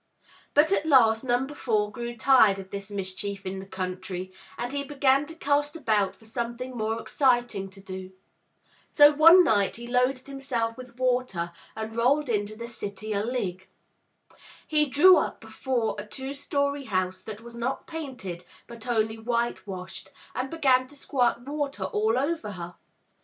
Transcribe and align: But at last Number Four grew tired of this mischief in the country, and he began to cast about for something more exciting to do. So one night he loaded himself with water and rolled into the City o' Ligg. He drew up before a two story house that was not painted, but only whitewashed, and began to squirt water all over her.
But 0.55 0.71
at 0.71 0.87
last 0.87 1.23
Number 1.23 1.53
Four 1.53 1.91
grew 1.91 2.17
tired 2.17 2.57
of 2.57 2.71
this 2.71 2.89
mischief 2.89 3.45
in 3.45 3.59
the 3.59 3.67
country, 3.67 4.33
and 4.57 4.71
he 4.71 4.83
began 4.83 5.27
to 5.27 5.35
cast 5.35 5.75
about 5.75 6.15
for 6.15 6.25
something 6.25 6.75
more 6.75 6.99
exciting 6.99 7.69
to 7.69 7.79
do. 7.79 8.11
So 8.93 9.11
one 9.13 9.43
night 9.43 9.75
he 9.75 9.85
loaded 9.85 10.25
himself 10.25 10.75
with 10.75 10.97
water 10.97 11.51
and 11.75 11.95
rolled 11.95 12.29
into 12.29 12.55
the 12.55 12.67
City 12.67 13.13
o' 13.13 13.21
Ligg. 13.21 13.67
He 14.65 14.87
drew 14.87 15.17
up 15.17 15.39
before 15.39 15.93
a 15.99 16.07
two 16.07 16.33
story 16.33 16.85
house 16.85 17.21
that 17.21 17.41
was 17.41 17.53
not 17.53 17.85
painted, 17.85 18.43
but 18.65 18.87
only 18.87 19.19
whitewashed, 19.19 20.09
and 20.33 20.49
began 20.49 20.87
to 20.87 20.95
squirt 20.95 21.41
water 21.41 21.83
all 21.83 22.17
over 22.17 22.53
her. 22.53 22.73